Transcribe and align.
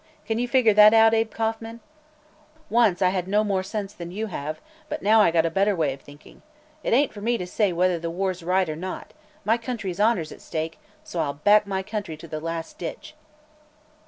Can 0.25 0.39
you 0.39 0.47
figure 0.47 0.73
that 0.73 0.95
out, 0.95 1.13
Abe 1.13 1.29
Kauffman? 1.29 1.79
Once 2.71 3.03
I 3.03 3.09
had 3.09 3.27
more 3.27 3.61
sense 3.61 3.93
than 3.93 4.09
you 4.09 4.25
have, 4.25 4.59
but 4.89 5.03
now 5.03 5.21
I 5.21 5.29
got 5.29 5.45
a 5.45 5.51
better 5.51 5.75
way 5.75 5.93
of 5.93 6.01
thinking. 6.01 6.41
It 6.81 6.91
ain't 6.91 7.13
for 7.13 7.21
me 7.21 7.37
to 7.37 7.45
say 7.45 7.71
whether 7.71 7.99
the 7.99 8.09
war's 8.09 8.41
right 8.41 8.67
or 8.67 8.75
not; 8.75 9.13
my 9.45 9.57
country's 9.59 9.99
honor 9.99 10.21
is 10.21 10.31
at 10.31 10.41
stake, 10.41 10.79
so 11.03 11.19
I'll 11.19 11.35
back 11.35 11.67
my 11.67 11.83
country 11.83 12.17
to 12.17 12.27
the 12.27 12.39
last 12.39 12.79
ditch." 12.79 13.13